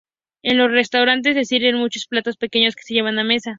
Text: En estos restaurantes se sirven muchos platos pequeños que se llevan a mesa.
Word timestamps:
En 0.41 0.55
estos 0.59 0.71
restaurantes 0.71 1.35
se 1.35 1.45
sirven 1.45 1.75
muchos 1.77 2.07
platos 2.07 2.35
pequeños 2.35 2.75
que 2.75 2.81
se 2.81 2.95
llevan 2.95 3.19
a 3.19 3.23
mesa. 3.23 3.49